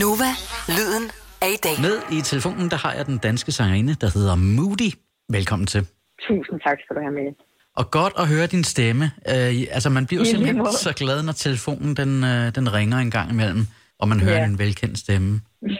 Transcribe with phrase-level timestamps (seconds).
[0.00, 0.30] Nova,
[0.68, 1.10] lyden
[1.42, 1.80] af i dag.
[1.80, 4.90] Med i telefonen, der har jeg den danske sangerinde, der hedder Moody.
[5.28, 5.80] Velkommen til.
[6.28, 7.32] Tusind tak skal du have med.
[7.76, 9.04] Og godt at høre din stemme.
[9.04, 10.72] Øh, altså, man bliver jo simpelthen måde.
[10.72, 13.66] så glad, når telefonen den, øh, den ringer en gang imellem,
[13.98, 14.44] og man hører Ja.
[14.44, 15.40] en velkendt stemme.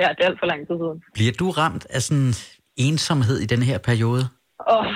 [0.00, 1.02] ja, det er alt for lang tid siden.
[1.14, 2.32] Bliver du ramt af sådan
[2.76, 4.28] ensomhed i den her periode?
[4.70, 4.86] Åh, oh,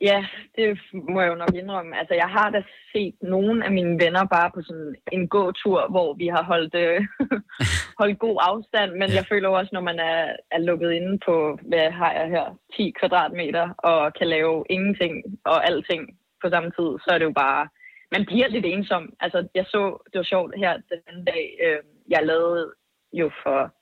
[0.00, 0.26] ja,
[0.56, 1.98] det må jeg jo nok indrømme.
[1.98, 2.62] Altså, jeg har da
[2.92, 7.00] set nogle af mine venner bare på sådan en gåtur, hvor vi har holdt, øh,
[8.00, 9.14] holdt god afstand, men Ja.
[9.16, 12.92] jeg føler også, når man er, er lukket inde på, hvad har jeg her, 10
[13.00, 15.14] kvadratmeter, og kan lave ingenting
[15.44, 17.68] og alting på samme tid, så er det jo bare,
[18.12, 19.12] man bliver lidt ensom.
[19.20, 21.78] Altså, jeg så, det var sjovt her den anden dag, øh,
[22.08, 22.72] jeg lavede
[23.12, 23.74] jo for,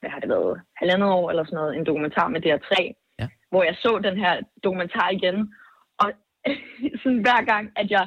[0.00, 3.05] hvad har det været, halvandet år eller sådan noget, en dokumentar med DR3, Ja.
[3.50, 5.36] Hvor jeg så den her dokumentar igen,
[6.02, 6.08] og
[7.02, 8.06] sådan hver gang, at jeg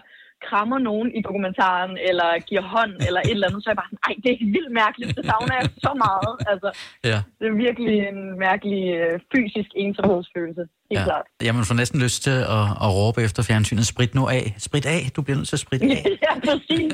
[0.49, 3.91] krammer nogen i dokumentaren, eller giver hånd, eller et eller andet, så er jeg bare
[3.91, 6.31] sådan, ej, det er vildt mærkeligt, det savner jeg så meget.
[6.51, 6.69] Altså,
[7.11, 7.17] Ja.
[7.39, 11.03] det er virkelig en mærkelig øh, fysisk ensomhedsfølelse, helt ja.
[11.09, 11.25] klart.
[11.45, 14.43] Ja, man får næsten lyst til at, at råbe efter fjernsynet, sprit nu af.
[14.67, 16.03] Sprit af, du bliver nødt til at spritte af.
[16.27, 16.91] ja, præcis.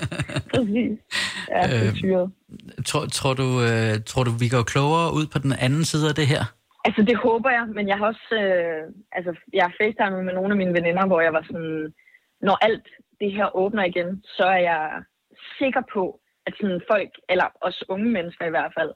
[0.53, 0.91] præcis.
[1.55, 2.27] Ja, det er syret.
[2.89, 6.15] tror, tror, du, øh, tror du, vi går klogere ud på den anden side af
[6.15, 6.43] det her?
[6.85, 8.27] Altså, det håber jeg, men jeg har også...
[8.43, 8.83] Øh,
[9.17, 11.93] altså, jeg har facetimet med nogle af mine veninder, hvor jeg var sådan...
[12.41, 12.87] Når alt
[13.21, 15.03] det her åbner igen, så er jeg
[15.59, 18.91] sikker på, at sådan folk, eller os unge mennesker i hvert fald,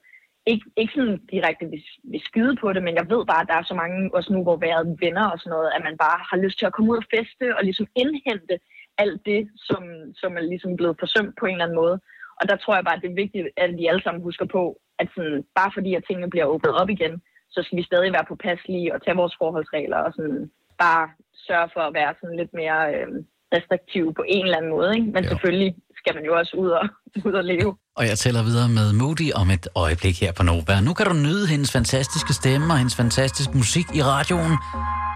[0.52, 3.58] ikke, ikke sådan direkte vil, vil skyde på det, men jeg ved bare, at der
[3.58, 6.38] er så mange, også nu hvor været venner og sådan noget, at man bare har
[6.38, 8.56] lyst til at komme ud og feste og ligesom indhente
[8.98, 9.84] alt det, som,
[10.22, 11.96] som er ligesom blevet forsømt på en eller anden måde.
[12.40, 14.64] Og der tror jeg bare, at det er vigtigt, at vi alle sammen husker på,
[15.00, 17.22] at sådan, bare fordi at tingene bliver åbnet op igen,
[17.54, 20.42] så skal vi stadig være påpasselige og tage vores forholdsregler og sådan
[20.84, 21.04] bare
[21.48, 23.08] sørge for at være sådan lidt mere øh,
[23.56, 24.90] restriktive på en eller anden måde.
[24.98, 25.08] Ikke?
[25.16, 25.30] Men Jo.
[25.32, 26.86] selvfølgelig skal man jo også ud og,
[27.30, 27.72] ud og leve.
[28.00, 30.76] Og jeg tæller videre med Moody om et øjeblik her på Nova.
[30.88, 34.56] Nu kan du nyde hendes fantastiske stemme og hendes fantastiske musik i radioen.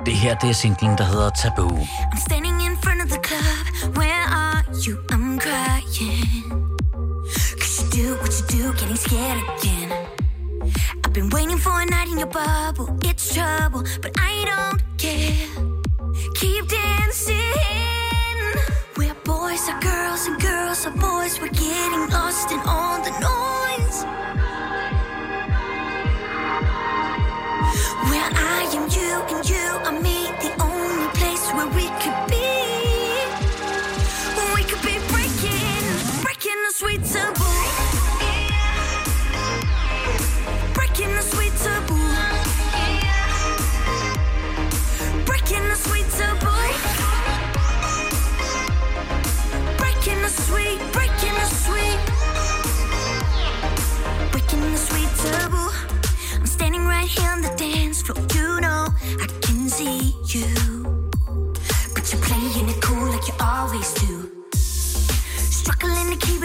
[0.08, 1.78] Det her, det er singlen, der hedder Taboo.
[2.14, 3.66] I'm standing in front of the club.
[4.00, 4.94] Where are you?
[5.14, 6.28] I'm crying.
[7.62, 10.03] Cause you do what you do, getting scared again.
[11.04, 12.98] I've been waiting for a night in your bubble.
[13.04, 15.48] It's trouble, but I don't care.
[16.36, 17.38] Keep dancing.
[18.98, 21.40] We're boys are girls and girls are boys.
[21.42, 22.52] We're getting lost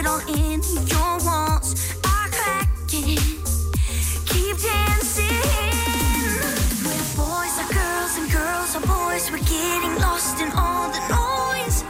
[0.09, 3.19] Your walls are cracking.
[4.25, 5.27] Keep dancing.
[6.83, 9.31] We're boys girls and girls boys.
[9.31, 11.85] We're getting lost in all the noise.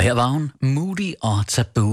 [0.00, 1.90] Og her var hun, Moody og Tabu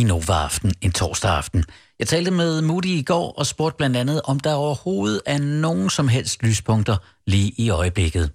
[0.00, 1.60] i Nova Aften en torsdag aften.
[2.00, 5.88] Jeg talte med Moody i går og spurgte blandt andet, om der overhovedet er nogen
[5.98, 6.96] som helst lyspunkter
[7.32, 8.26] lige i øjeblikket.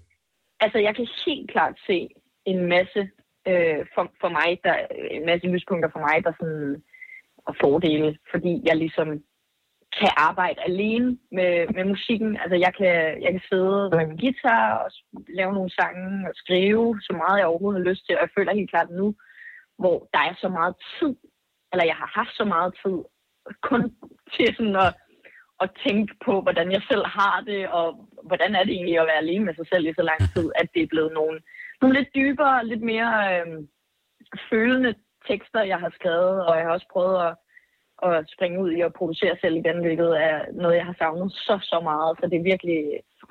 [0.64, 1.98] Altså, jeg kan helt klart se
[2.52, 3.02] en masse
[3.50, 4.76] øh, for, for mig, der,
[5.18, 6.70] en masse lyspunkter for mig, der sådan
[7.48, 9.08] og fordele, fordi jeg ligesom
[10.00, 12.38] kan arbejde alene med, med musikken.
[12.38, 14.92] Altså, jeg kan, jeg kan sidde med min guitar og
[15.40, 18.16] lave nogle sange og skrive så meget, jeg overhovedet har lyst til.
[18.16, 19.16] Og jeg føler helt klart nu,
[19.82, 21.16] hvor der er så meget tid,
[21.72, 22.98] eller jeg har haft så meget tid,
[23.70, 23.82] kun
[24.34, 24.92] til sådan at,
[25.64, 27.88] at tænke på, hvordan jeg selv har det, og
[28.30, 30.68] hvordan er det egentlig at være alene med sig selv i så lang tid, at
[30.74, 31.38] det er blevet nogle,
[31.82, 33.48] nogle lidt dybere, lidt mere øh,
[34.50, 34.94] følende
[35.28, 37.34] tekster, jeg har skrevet, og jeg har også prøvet at,
[38.04, 41.56] at springe ud i at producere selv igen, hvilket er noget, jeg har savnet så,
[41.72, 42.18] så meget.
[42.20, 42.80] Så det er virkelig,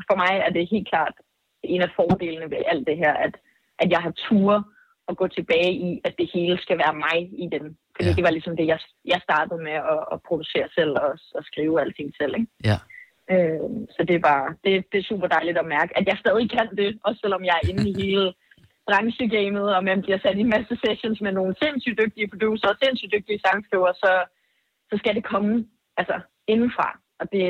[0.08, 1.14] for mig er det helt klart
[1.62, 3.34] en af fordelene ved alt det her, at,
[3.78, 4.52] at jeg har tur
[5.08, 7.76] at gå tilbage i, at det hele skal være mig i den.
[7.96, 8.14] Fordi ja.
[8.16, 11.80] det var ligesom det, jeg, jeg startede med at, at producere selv og, og skrive
[11.80, 12.34] alting selv.
[12.38, 12.50] Ikke?
[12.68, 12.78] Ja.
[13.32, 16.50] Øh, så det er bare, det, det er super dejligt at mærke, at jeg stadig
[16.50, 18.32] kan det, også selvom jeg er inde i hele
[18.86, 22.76] branchegamet, og man bliver sat i en masse sessions med nogle sindssygt dygtige producer og
[22.82, 24.12] sindssygt dygtige sangskriver, så,
[24.90, 25.64] så skal det komme
[25.96, 26.16] altså,
[26.48, 26.88] indenfra.
[27.20, 27.44] Og det,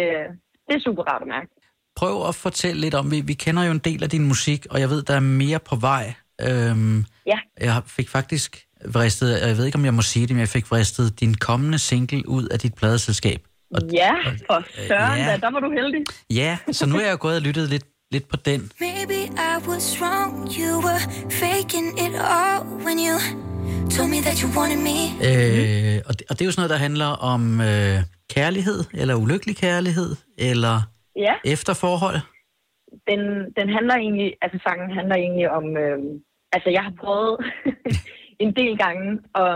[0.66, 1.50] det er super rart at mærke.
[1.96, 4.80] Prøv at fortælle lidt om, vi, vi kender jo en del af din musik, og
[4.80, 6.14] jeg ved, der er mere på vej.
[6.48, 7.38] Øhm, ja.
[7.60, 10.70] Jeg fik faktisk vristet, jeg ved ikke, om jeg må sige det, men jeg fik
[10.70, 13.40] vristet din kommende single ud af dit pladeselskab.
[13.74, 14.14] Og, ja,
[14.46, 15.30] for søren ja.
[15.30, 16.04] da, der var du heldig.
[16.30, 18.72] Ja, så nu er jeg gået og lyttet lidt lidt på den.
[18.80, 20.48] Maybe I was wrong.
[20.58, 21.00] You were
[21.30, 23.49] faking it all when you
[23.96, 24.98] told me that you wanted me.
[25.28, 27.96] Øh, og, det, og det er jo sådan noget, der handler om øh,
[28.34, 30.10] kærlighed, eller ulykkelig kærlighed,
[30.50, 30.76] eller
[31.26, 31.34] ja.
[31.54, 32.18] efterforhold.
[33.10, 33.20] Den,
[33.58, 35.98] den handler egentlig, altså sangen handler egentlig om, øh,
[36.54, 37.36] altså jeg har prøvet
[38.44, 39.08] en del gange
[39.42, 39.54] at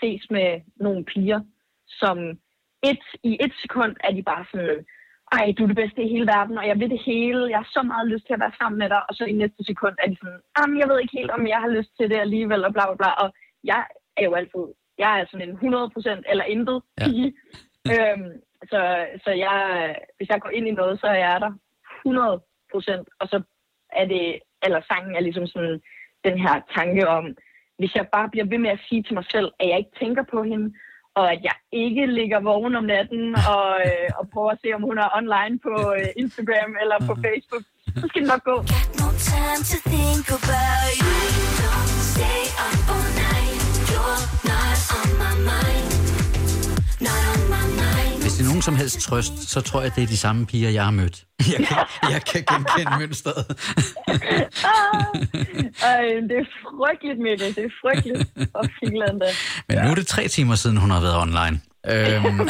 [0.00, 0.48] ses med
[0.84, 1.40] nogle piger,
[2.02, 2.16] som
[2.90, 4.76] et, i et sekund er de bare sådan,
[5.36, 7.70] ej, du er det bedste i hele verden, og jeg vil det hele, jeg har
[7.76, 10.08] så meget lyst til at være sammen med dig, og så i næste sekund er
[10.10, 12.72] de sådan, jamen, jeg ved ikke helt, om jeg har lyst til det alligevel, og
[12.74, 13.28] bla bla bla, og
[13.64, 13.84] jeg
[14.16, 14.64] er jo altid,
[14.98, 17.04] jeg er sådan en 100% eller intet Ja.
[17.04, 17.32] pige,
[17.94, 18.30] øhm,
[18.70, 19.56] så, så jeg,
[20.16, 21.52] hvis jeg går ind i noget, så er jeg der
[22.06, 23.42] 100%, og så
[23.92, 25.80] er det, eller sangen er ligesom sådan
[26.24, 27.24] den her tanke om,
[27.78, 30.24] hvis jeg bare bliver ved med at sige til mig selv, at jeg ikke tænker
[30.32, 30.74] på hende,
[31.14, 34.82] og at jeg ikke ligger vågen om natten og, øh, og prøver at se, om
[34.82, 37.64] hun er online på øh, Instagram eller på Facebook,
[38.00, 38.56] så skal det nok gå.
[38.56, 41.14] Got no time to think about you.
[41.62, 42.79] Don't stay up
[48.20, 50.70] Hvis det er nogen som helst trøst, så tror jeg, det er de samme piger,
[50.70, 51.24] jeg har mødt.
[51.58, 51.76] Jeg kan,
[52.10, 53.44] jeg kan genkende mønstret.
[54.08, 55.04] Ah,
[55.92, 57.54] ej, det er frygteligt, Mikkel.
[57.56, 58.30] Det er frygteligt.
[58.54, 59.20] Og Finland.
[59.68, 61.60] Men nu er det tre timer siden, hun har været online.
[61.86, 62.40] Øhm.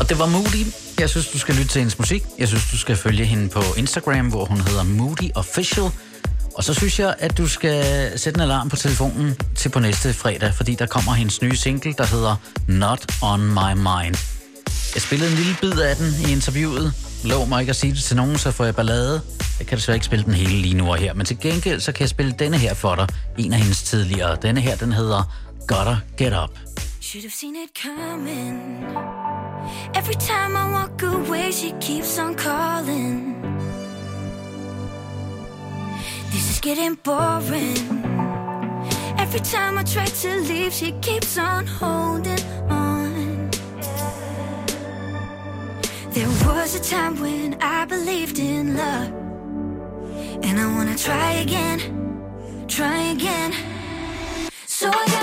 [0.00, 0.64] og det var Moody.
[0.98, 2.22] Jeg synes, du skal lytte til hendes musik.
[2.38, 5.86] Jeg synes, du skal følge hende på Instagram, hvor hun hedder Moody Official.
[6.58, 10.12] Og så synes jeg, at du skal sætte en alarm på telefonen til på næste
[10.12, 12.36] fredag, fordi der kommer hendes nye single, der hedder
[12.68, 14.16] Not On My Mind.
[14.94, 16.92] Jeg spillede en lille bid af den i interviewet.
[17.24, 19.20] Lov mig ikke at sige det til nogen, så får jeg ballade.
[19.58, 21.92] Jeg kan desværre ikke spille den hele lige nu og her, men til gengæld så
[21.92, 23.08] kan jeg spille denne her for dig.
[23.38, 24.36] En af hendes tidligere.
[24.42, 25.22] Denne her, den hedder
[25.68, 26.58] Gotta Get Up.
[27.00, 28.58] Should have seen it coming.
[30.00, 33.07] Every time I walk away, she keeps on calling.
[36.58, 37.78] Is getting boring.
[39.16, 43.50] Every time I try to leave, she keeps on holding on.
[46.10, 49.12] There was a time when I believed in love.
[50.42, 51.80] And I wanna try again,
[52.66, 53.52] try again.
[54.66, 55.17] So I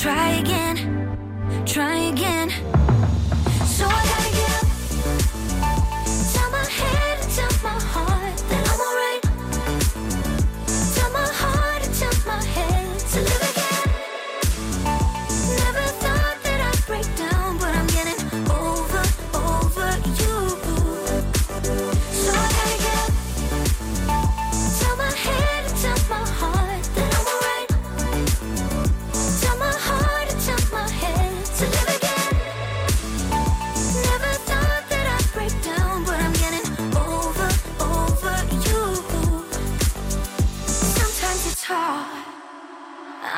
[0.00, 2.89] try again, try again.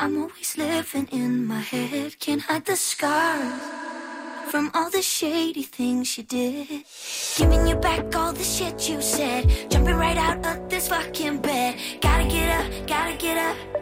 [0.03, 2.19] I'm always living in my head.
[2.19, 3.61] Can't hide the scars
[4.51, 6.83] from all the shady things you did.
[7.37, 9.47] Giving you back all the shit you said.
[9.69, 11.79] Jumping right out of this fucking bed.
[12.01, 13.72] Gotta get up, gotta get up.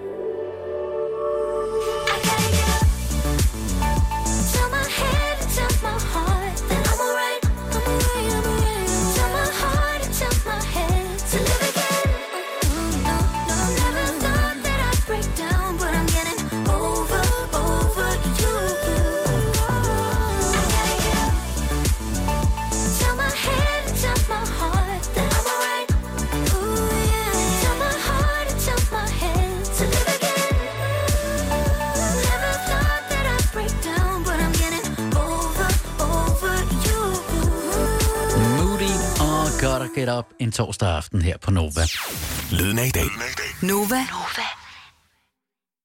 [40.01, 41.81] Get Up en torsdag aften her på Nova.
[42.51, 43.09] Lyden af i dag.
[43.61, 43.95] Nova.
[43.95, 44.60] Nova.